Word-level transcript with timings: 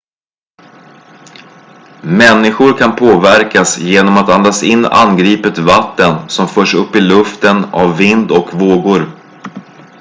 människor 2.03 2.77
kan 2.77 2.95
påverkas 2.95 3.77
genom 3.79 4.17
att 4.17 4.29
andas 4.29 4.63
in 4.63 4.85
angripet 4.85 5.57
vatten 5.57 6.29
som 6.29 6.47
förts 6.47 6.73
upp 6.73 6.95
i 6.95 7.01
luften 7.01 7.65
av 7.71 7.97
vind 7.97 8.31
och 8.31 8.53
vågor 8.53 9.07